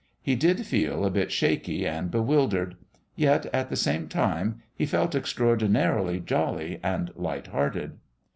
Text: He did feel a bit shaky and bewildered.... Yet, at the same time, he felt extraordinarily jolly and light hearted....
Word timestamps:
He 0.19 0.33
did 0.33 0.65
feel 0.65 1.05
a 1.05 1.11
bit 1.11 1.31
shaky 1.31 1.85
and 1.85 2.09
bewildered.... 2.09 2.75
Yet, 3.15 3.45
at 3.53 3.69
the 3.69 3.75
same 3.75 4.07
time, 4.07 4.63
he 4.73 4.87
felt 4.87 5.13
extraordinarily 5.13 6.19
jolly 6.19 6.79
and 6.81 7.11
light 7.15 7.45
hearted.... 7.45 7.99